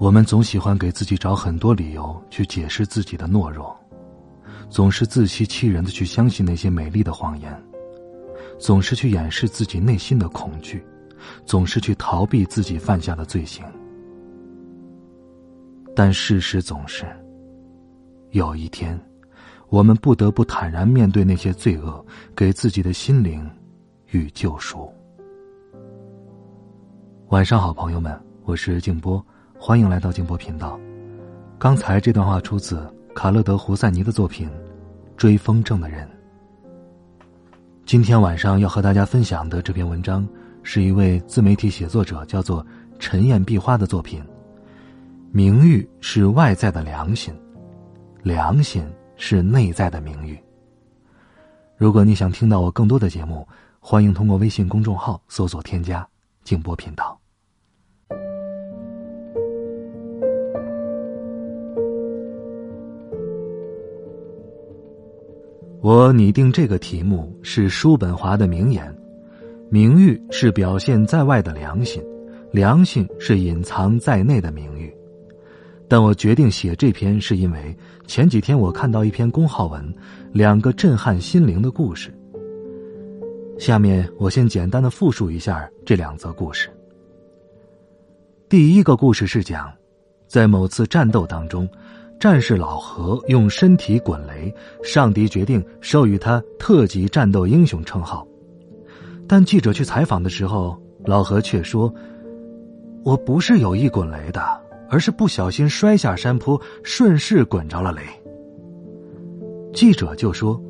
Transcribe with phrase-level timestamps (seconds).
[0.00, 3.78] 我们总喜欢给自己找很多理由去解释自己的懦弱，
[4.70, 7.62] 总是自欺欺人的去相信那些美丽的谎言，
[8.58, 10.82] 总是去掩饰自己内心的恐惧，
[11.44, 13.62] 总是去逃避自己犯下的罪行。
[15.94, 17.04] 但事实总是，
[18.30, 18.98] 有一天，
[19.68, 22.02] 我们不得不坦然面对那些罪恶，
[22.34, 23.46] 给自己的心灵
[24.12, 24.90] 与救赎。
[27.28, 29.22] 晚上好，朋友们，我是静波。
[29.62, 30.80] 欢迎来到静波频道。
[31.58, 32.82] 刚才这段话出自
[33.14, 34.48] 卡勒德·胡塞尼的作品
[35.18, 36.08] 《追风筝的人》。
[37.84, 40.26] 今天晚上要和大家分享的这篇文章，
[40.62, 42.66] 是一位自媒体写作者叫做
[42.98, 44.24] 陈燕碧花的作品。
[45.30, 47.34] 名誉是外在的良心，
[48.22, 48.82] 良心
[49.16, 50.42] 是内在的名誉。
[51.76, 53.46] 如果你想听到我更多的节目，
[53.78, 56.08] 欢迎通过微信公众号搜索添加
[56.44, 57.19] “静波频道”。
[65.82, 68.94] 我拟定这个题目是叔本华的名言
[69.72, 72.02] ：“名誉是表现在外的良心，
[72.52, 74.94] 良心是隐藏在内的名誉。”
[75.88, 77.74] 但我决定写这篇，是因为
[78.06, 79.82] 前几天我看到一篇公号文，
[80.32, 82.14] 两个震撼心灵的故事。
[83.58, 86.68] 下面我先简单的复述一下这两则故事。
[88.50, 89.72] 第一个故事是讲，
[90.28, 91.66] 在某次战斗当中。
[92.20, 98.28] 战士老何用身体滚雷，上帝决定授予他特级战斗英雄称号。
[99.26, 101.90] 但记者去采访的时候，老何却说
[103.02, 104.42] ：“我不是有意滚雷的，
[104.90, 108.02] 而是不小心摔下山坡，顺势滚着了雷。”
[109.72, 110.60] 记者就说：“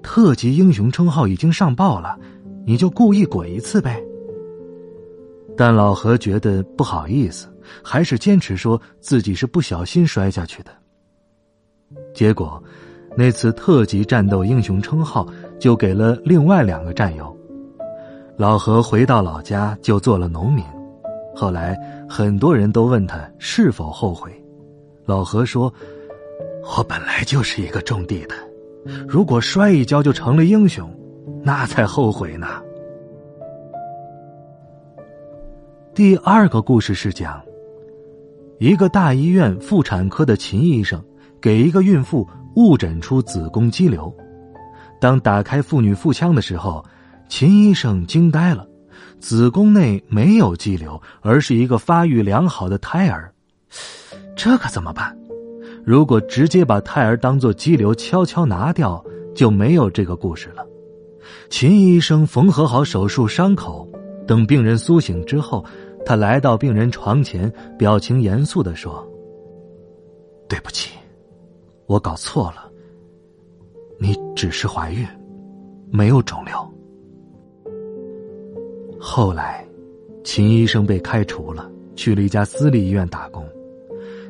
[0.00, 2.16] 特级英雄称号已经上报了，
[2.64, 4.00] 你就故意滚一次呗。”
[5.56, 7.48] 但老何觉得不好意思。
[7.82, 10.70] 还是坚持说自己是不小心摔下去的。
[12.12, 12.62] 结果，
[13.16, 15.26] 那次特级战斗英雄称号
[15.60, 17.34] 就给了另外两个战友。
[18.36, 20.64] 老何回到老家就做了农民。
[21.34, 24.30] 后来很多人都问他是否后悔。
[25.06, 25.72] 老何说
[26.76, 28.34] ：“我本来就是一个种地的，
[29.06, 30.92] 如果摔一跤就成了英雄，
[31.44, 32.60] 那才后悔呢。”
[35.94, 37.38] 第二个故事是讲。
[38.58, 41.02] 一个大医院妇产科的秦医生
[41.38, 42.26] 给一个孕妇
[42.56, 44.10] 误诊出子宫肌瘤，
[44.98, 46.82] 当打开妇女腹腔的时候，
[47.28, 48.66] 秦医生惊呆了，
[49.20, 53.30] 子宫内没有肌瘤，而是一个发育良好的胎儿，
[54.34, 55.14] 这可怎么办？
[55.84, 59.04] 如果直接把胎儿当做肌瘤悄悄拿掉，
[59.34, 60.66] 就没有这个故事了。
[61.50, 63.86] 秦医生缝合好手术伤口，
[64.26, 65.62] 等病人苏醒之后。
[66.04, 69.06] 他来到病人床前，表情严肃的说
[70.48, 70.90] ：“对不起，
[71.86, 72.70] 我搞错了。
[73.98, 75.06] 你只是怀孕，
[75.90, 76.54] 没有肿瘤。”
[78.98, 79.66] 后来，
[80.24, 83.46] 秦医生被开除了，去了一家私立医院打工。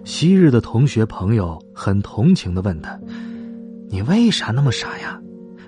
[0.04, 2.98] 昔日的同学朋友很同情的问他
[3.88, 5.20] ：“你为啥那么傻呀？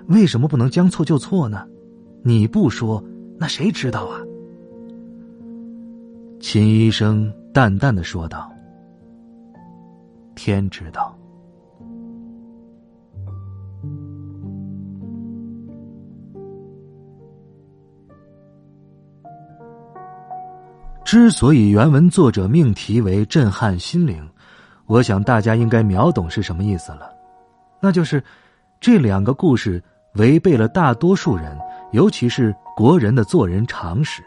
[0.07, 1.65] 为什么不能将错就错呢？
[2.21, 3.03] 你不说，
[3.39, 4.21] 那谁知道啊？”
[6.47, 8.53] 秦医生淡淡的说道
[10.37, 11.17] ：“天知道。
[21.03, 24.23] 之所以原文作者命题为震撼心灵，
[24.85, 27.11] 我想大家应该秒懂是什么意思了。
[27.81, 28.23] 那就是
[28.79, 29.83] 这两个故事
[30.13, 31.57] 违背了大多数人，
[31.91, 34.21] 尤其是国人的做人常识。”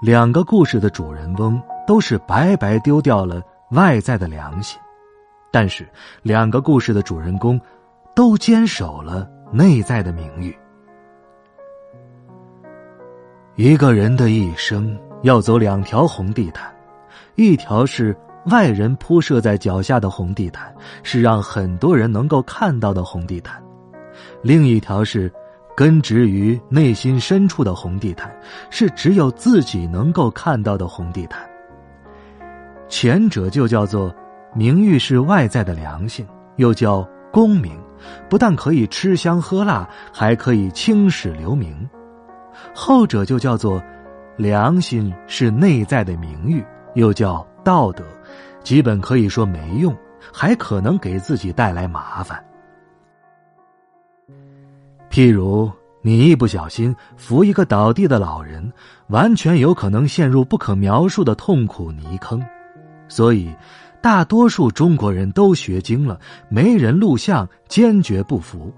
[0.00, 3.42] 两个故事的主人翁都是白白丢掉了
[3.72, 4.80] 外在的良心，
[5.52, 5.86] 但是
[6.22, 7.60] 两个故事的主人公
[8.14, 10.56] 都坚守了内在的名誉。
[13.56, 16.74] 一个人的一生要走两条红地毯，
[17.34, 18.16] 一条是
[18.46, 23.60] 外人铺设在脚下的红地毯，是让很多人能够看到的红地毯；
[24.40, 25.30] 另一条是。
[25.80, 28.30] 根植于内心深处的红地毯，
[28.68, 31.40] 是只有自己能够看到的红地毯。
[32.86, 34.14] 前者就叫做
[34.54, 37.80] 名誉是外在的良心，又叫功名，
[38.28, 41.72] 不但可以吃香喝辣，还可以青史留名；
[42.74, 43.82] 后者就叫做
[44.36, 46.62] 良心是内在的名誉，
[46.92, 48.04] 又叫道德，
[48.62, 49.96] 基本可以说没用，
[50.30, 52.38] 还可能给自己带来麻烦。
[55.10, 55.70] 譬如。
[56.02, 58.72] 你一不小心扶一个倒地的老人，
[59.08, 62.42] 完全有可能陷入不可描述的痛苦泥坑。
[63.06, 63.54] 所以，
[64.00, 66.18] 大多数中国人都学精了，
[66.48, 68.72] 没人录像，坚决不扶。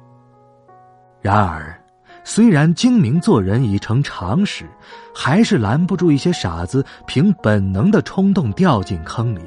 [1.21, 1.81] 然而，
[2.25, 4.69] 虽然精明做人已成常识，
[5.15, 9.43] 还是拦不住一些傻子凭本能的冲动掉进坑里。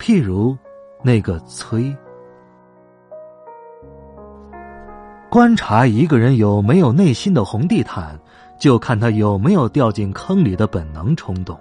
[0.00, 0.58] 譬如，
[1.00, 1.96] 那个崔。
[5.30, 8.18] 观察一个人有没有内心的红地毯，
[8.58, 11.56] 就看他有没有掉进坑里的本能冲动。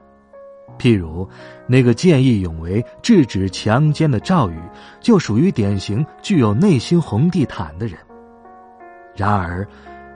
[0.79, 1.29] 譬如，
[1.67, 4.59] 那个见义勇为、制止强奸的赵宇，
[4.99, 7.95] 就属于典型具有内心红地毯的人。
[9.15, 9.67] 然而，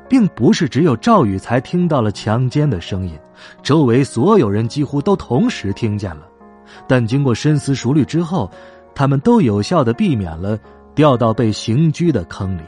[0.09, 3.15] 并不是只有赵宇才听到了强奸的声音，
[3.61, 6.27] 周围所有人几乎都同时听见了。
[6.88, 8.50] 但经过深思熟虑之后，
[8.95, 10.57] 他们都有效的避免了
[10.95, 12.63] 掉到被刑拘的坑里。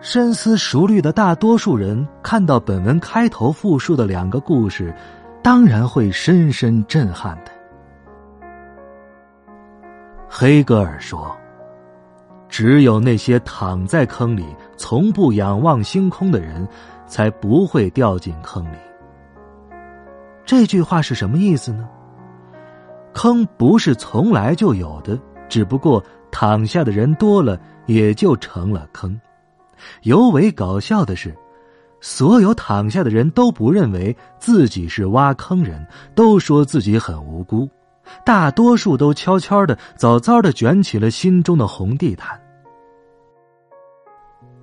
[0.00, 4.94] 深思熟虑的大多数人看到本文开头复述的两个故事，
[5.42, 7.50] 当然会深深震撼的。
[10.28, 11.34] 黑格尔说
[12.48, 14.44] ：“只有那些躺在坑里
[14.76, 16.66] 从不仰望星空的人，
[17.06, 18.76] 才不会掉进坑里。”
[20.44, 21.88] 这句话是什么意思呢？
[23.14, 25.18] 坑不是从来就有的，
[25.48, 29.18] 只不过躺下的人多了，也就成了坑。
[30.02, 31.34] 尤为搞笑的是，
[32.00, 37.68] 所有躺下的人都不认为自己是挖坑人，都说自己很无辜。
[38.24, 42.40] 大多数都悄悄的、早早的卷起了心中的红地毯。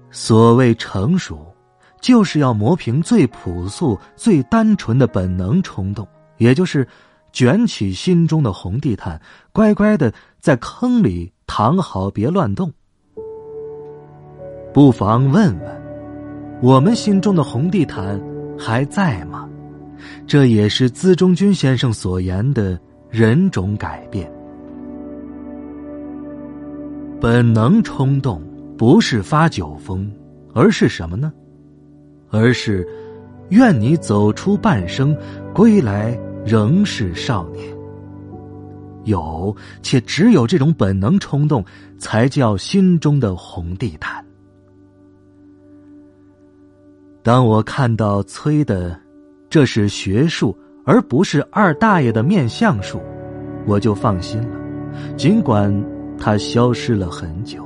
[0.09, 1.53] 所谓成熟，
[1.99, 6.07] 就是要磨平最朴素、最单纯的本能冲动，
[6.37, 6.87] 也就是
[7.33, 9.19] 卷起心中的红地毯，
[9.51, 12.71] 乖乖的在坑里躺好，别乱动。
[14.73, 15.81] 不妨问问，
[16.59, 18.19] 我们心中的红地毯
[18.57, 19.47] 还在吗？
[20.25, 22.79] 这也是资中军先生所言的
[23.11, 24.29] 人种改变。
[27.21, 28.41] 本能冲动
[28.75, 30.11] 不是发酒疯，
[30.55, 31.31] 而是什么呢？
[32.31, 32.87] 而是
[33.49, 35.15] 愿你走出半生，
[35.53, 37.63] 归来仍是少年。
[39.03, 41.63] 有且只有这种本能冲动，
[41.99, 44.25] 才叫心中的红地毯。
[47.23, 48.99] 当我看到崔的
[49.49, 50.53] “这是学术
[50.83, 53.01] 而不是二大爷的面相术”，
[53.65, 54.57] 我就放心了。
[55.15, 55.73] 尽管
[56.19, 57.65] 他消失了很久，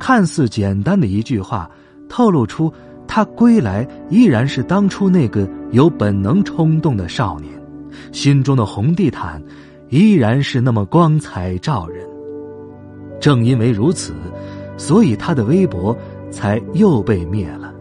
[0.00, 1.70] 看似简单的一句话，
[2.08, 2.72] 透露出
[3.06, 7.52] 他归来依然是当初那个有本能冲动的少年，
[8.10, 9.40] 心中的红地毯
[9.90, 12.04] 依然是那么光彩照人。
[13.20, 14.12] 正因为如此，
[14.76, 15.96] 所以他的微博
[16.32, 17.72] 才又被灭了。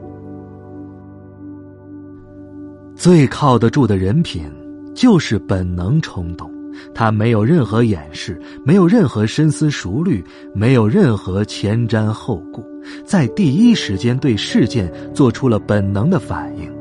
[3.04, 4.50] 最靠得住的人品，
[4.96, 6.50] 就是本能冲动。
[6.96, 10.24] 他没有任何掩饰，没有任何深思熟虑，
[10.56, 12.64] 没有任何前瞻后顾，
[13.04, 16.72] 在第一时间对事件做出了本能的反应。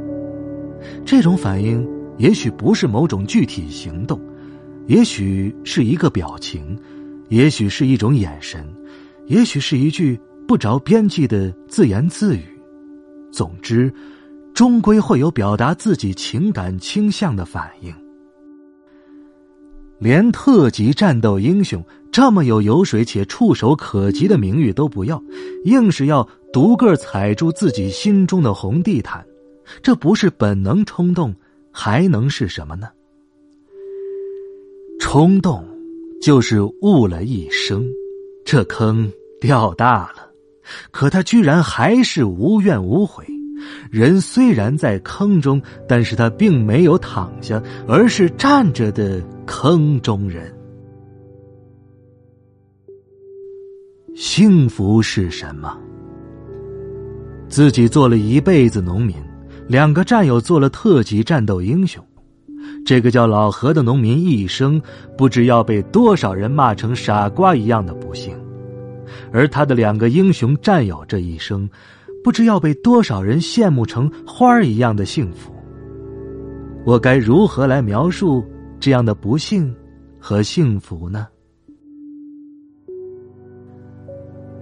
[1.05, 1.85] 这种反应
[2.19, 4.21] 也许不是某种具体行动，
[4.87, 6.79] 也许是一个表情，
[7.31, 8.65] 也许是一种眼神，
[9.27, 10.17] 也许是一句
[10.47, 12.45] 不着边际的自言自语。
[13.33, 13.93] 总之。
[14.55, 17.95] 终归会有表达自己情感倾向的反应。
[19.99, 25.23] 连特级战斗英雄这么有油水且触手可及的名誉都不要，
[25.65, 29.25] 硬是要独个踩住自己心中的红地毯，
[29.81, 31.35] 这不是本能冲动，
[31.71, 32.89] 还能是什么呢？
[35.01, 35.65] 冲动
[36.21, 37.87] 就是悟了一生，
[38.45, 40.29] 这坑掉大了，
[40.91, 43.25] 可他居然还是无怨无悔。
[43.91, 50.53] 人虽然在坑中，但是他并没有躺下，而是站着的坑中人。
[54.15, 55.77] 幸福是什么？
[57.49, 59.17] 自己做了一辈子农民，
[59.69, 62.03] 两个战友做了特级战斗英雄，
[62.85, 64.81] 这个叫老何的农民一生
[65.17, 68.35] 不知要被多少人骂成傻瓜一样的不幸，
[69.33, 71.69] 而他的两个英雄战友这一生。
[72.23, 75.53] 不知要被多少人羡慕成花儿一样的幸福。
[76.85, 78.45] 我该如何来描述
[78.81, 79.75] 这样的不幸
[80.19, 81.27] 和幸福呢？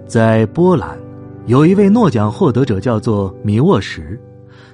[0.07, 0.99] 在波兰，
[1.47, 4.19] 有一位诺奖获得者叫做米沃什，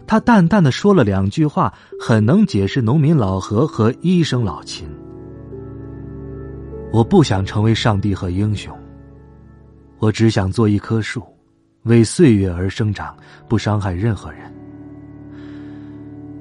[0.07, 4.88] 他淡淡的说了两句话，很能解释农民老何和医生老秦。
[6.93, 8.75] 我不想成为上帝和英雄，
[9.99, 11.23] 我只想做一棵树，
[11.87, 13.16] 为岁月而生长，
[13.49, 14.40] 不伤害任何人。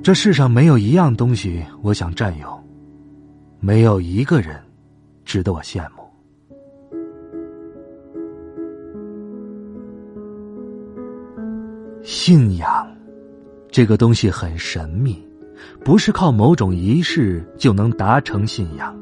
[0.04, 2.64] 这世上没有一样东西我想占有，
[3.60, 4.60] 没有一个人
[5.24, 6.04] 值得我羡慕。
[12.04, 12.88] 信仰，
[13.72, 15.28] 这个东西很神秘，
[15.84, 18.96] 不是靠某种仪式就能达成信仰。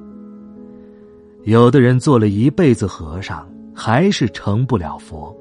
[1.44, 3.46] 有的人做了一辈子和尚，
[3.76, 5.36] 还是成不了佛；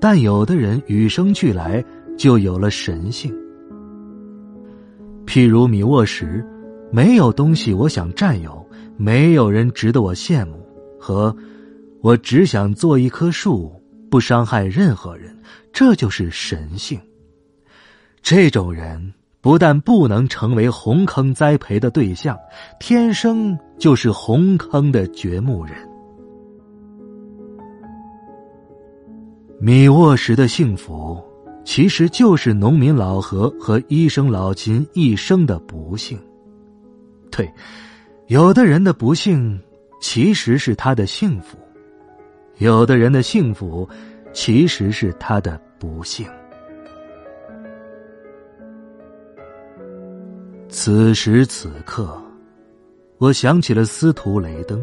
[0.00, 1.84] 但有的人与生俱来
[2.16, 3.34] 就有了神性。
[5.26, 6.44] 譬如米沃什，
[6.92, 8.64] 没有东西我想占有，
[8.96, 10.64] 没有人值得我羡慕，
[11.00, 11.34] 和
[12.00, 13.72] 我只想做一棵树，
[14.10, 15.36] 不伤害任何人。
[15.72, 16.98] 这就是神性。
[18.22, 22.36] 这种人不但不能成为红坑栽培的对象，
[22.80, 25.74] 天生就是红坑的掘墓人。
[29.58, 31.22] 米沃什的幸福，
[31.64, 36.18] 其实就是农民老何和医生老秦一生的不幸。
[37.30, 37.50] 对，
[38.26, 39.58] 有的人的不幸，
[40.00, 41.56] 其实是他的幸福；
[42.58, 43.88] 有的人的幸福，
[44.32, 45.60] 其实是他的。
[45.78, 46.26] 不幸。
[50.70, 52.18] 此时此刻，
[53.18, 54.82] 我想起了司徒雷登。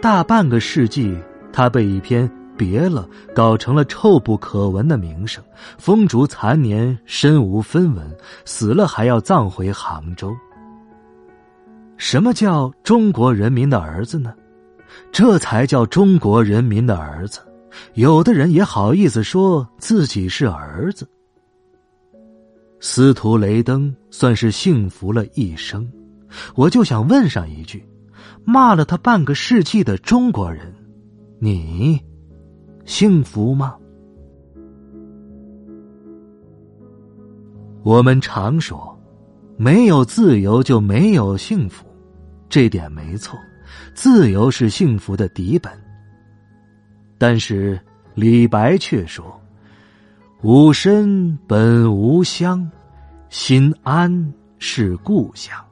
[0.00, 1.18] 大半个世纪，
[1.52, 2.28] 他被一篇
[2.58, 5.42] 《别了》搞成了臭不可闻的名声，
[5.78, 8.04] 风烛残年，身无分文，
[8.44, 10.36] 死了还要葬回杭州。
[11.96, 14.34] 什么叫中国人民的儿子呢？
[15.12, 17.40] 这才叫中国人民的儿子。
[17.94, 21.08] 有的人也好意思说自己是儿子。
[22.80, 25.88] 司徒雷登算是幸福了一生，
[26.54, 27.86] 我就想问上一句：
[28.44, 30.72] 骂了他半个世纪的中国人，
[31.40, 32.00] 你
[32.88, 33.76] 幸福吗？
[37.82, 38.98] 我们常说，
[39.58, 41.84] 没有自由就没有幸福，
[42.48, 43.38] 这点没错，
[43.92, 45.70] 自由是幸福的底本。
[47.18, 47.78] 但是
[48.14, 49.38] 李白却说
[50.40, 52.66] ：“吾身本无乡，
[53.28, 55.62] 心安是故乡。”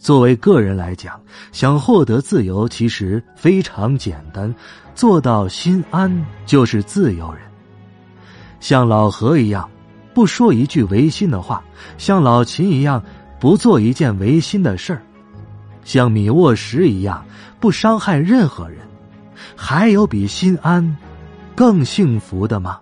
[0.00, 1.20] 作为个人来讲，
[1.52, 4.52] 想获得自由其实非常简单，
[4.94, 6.10] 做到心安
[6.46, 7.42] 就是自由人。
[8.60, 9.68] 像老何一样，
[10.14, 11.62] 不说一句违心的话；
[11.98, 13.02] 像老秦一样，
[13.38, 15.00] 不做一件违心的事儿；
[15.84, 17.22] 像米沃什一样，
[17.60, 18.78] 不伤害任何人。
[19.54, 20.96] 还有比心安
[21.54, 22.80] 更幸福的吗？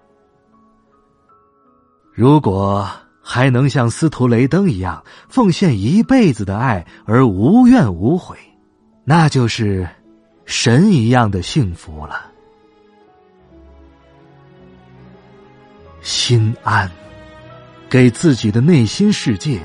[2.12, 2.88] 如果
[3.30, 8.38] 还能像司徒雷登一样奉献一辈子的爱而无怨无悔，
[9.04, 9.86] 那就是
[10.46, 12.24] 神一样的幸福了。
[16.00, 16.90] 心安，
[17.90, 19.60] 给自己的内心世界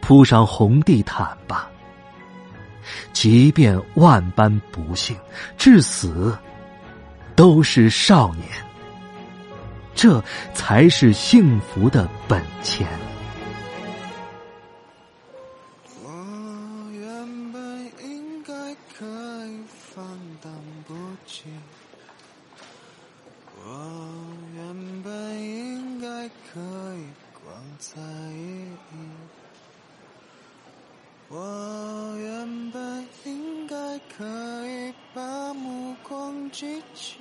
[0.00, 1.68] 铺上红地毯吧。
[3.12, 5.16] 即便万般不幸，
[5.58, 6.38] 至死
[7.34, 8.46] 都是少年。
[9.96, 10.22] 这
[10.54, 12.86] 才是幸福的本钱。
[16.04, 16.10] 我
[16.92, 17.60] 原本
[18.04, 18.52] 应该
[18.96, 19.04] 可
[19.46, 19.58] 以
[19.94, 20.04] 放
[20.42, 20.52] 荡
[20.86, 20.94] 不
[21.26, 21.44] 羁，
[23.56, 23.64] 我
[24.54, 26.60] 原本应该可
[26.94, 27.06] 以
[27.42, 28.76] 光彩熠
[31.30, 33.76] 熠，我原本应该。
[34.18, 34.24] 可
[34.66, 37.18] 以把目光记起，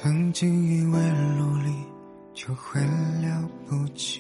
[0.04, 1.00] 曾经以为
[1.38, 1.72] 努力
[2.34, 4.20] 就会了不起，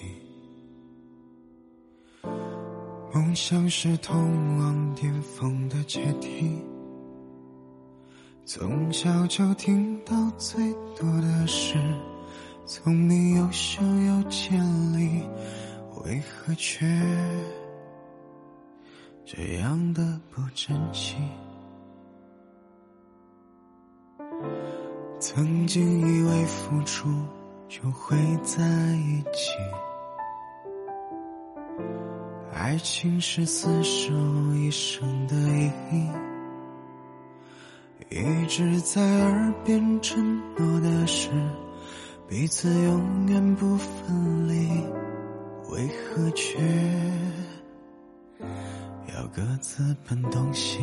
[3.11, 4.15] 梦想是通
[4.59, 6.55] 往巅峰的阶梯，
[8.45, 11.79] 从小就听到最多的是，
[12.67, 14.59] 聪明优秀有潜
[14.93, 15.23] 力，
[16.05, 16.85] 为何却
[19.25, 21.15] 这样的不争气？
[25.33, 27.07] 曾经以为付出
[27.69, 28.61] 就会在
[28.97, 29.53] 一起，
[32.53, 34.13] 爱情是厮守
[34.53, 36.09] 一生的意义。
[38.09, 41.29] 一直在耳边承诺的是，
[42.27, 44.67] 彼此永远不分离，
[45.69, 46.59] 为何却
[49.15, 50.81] 要各自奔东西？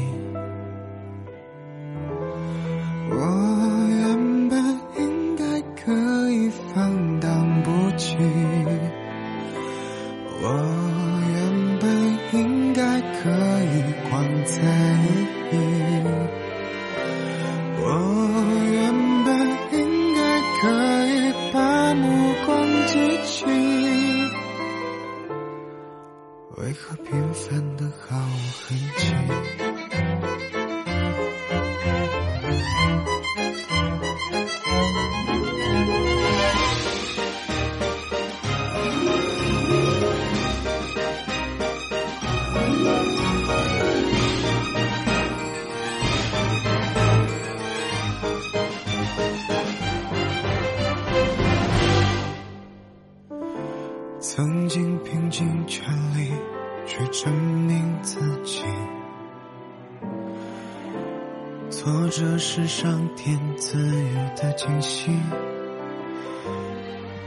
[62.69, 65.11] 上天赐予的惊喜。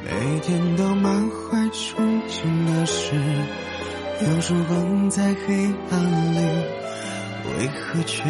[0.06, 1.96] 每天都满怀憧
[2.30, 3.16] 憬的事，
[4.22, 6.38] 有时光在黑暗里，
[7.58, 8.24] 为何却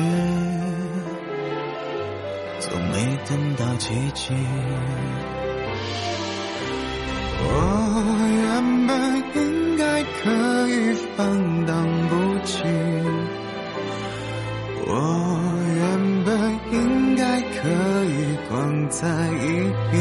[2.60, 4.34] 总没等到奇迹？
[7.44, 7.46] 我
[8.42, 8.92] 原本
[9.36, 11.86] 应该可以放荡
[19.02, 19.34] 光彩熠
[19.92, 19.98] 熠，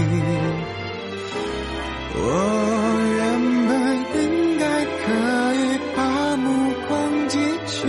[2.17, 2.21] 我
[3.17, 3.19] 原
[3.67, 3.73] 本
[4.23, 4.23] 应
[4.59, 5.01] 该可
[5.55, 5.59] 以
[5.97, 5.99] 把
[6.37, 6.45] 目
[6.87, 6.93] 光
[7.29, 7.89] 记起，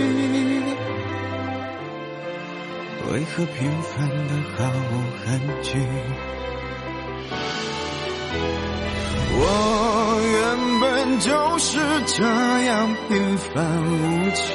[3.10, 4.90] 为何平凡的毫无
[5.22, 5.28] 痕
[5.60, 5.76] 迹？
[9.34, 9.40] 我
[10.32, 13.52] 原本就是这样平凡
[13.84, 14.48] 无奇，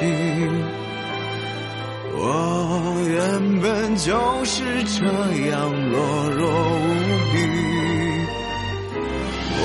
[2.30, 5.02] 我原本就是这
[5.50, 6.84] 样懦弱无
[7.32, 7.34] 比，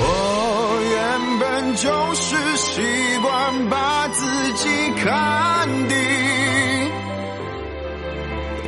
[0.90, 0.96] 原
[1.40, 2.80] 本就是习
[3.20, 4.24] 惯把自
[4.54, 5.94] 己看低，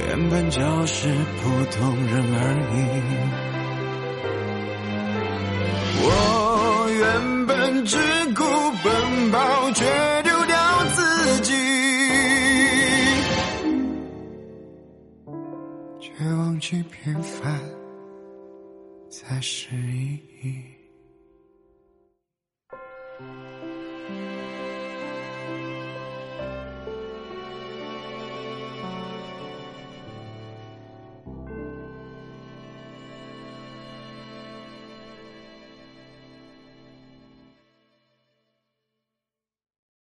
[0.07, 1.09] 原本就是
[1.43, 2.41] 普通人而
[2.75, 2.79] 已。
[6.03, 6.09] 我
[6.91, 7.97] 原本只
[8.35, 8.45] 顾
[8.85, 9.85] 奔跑，却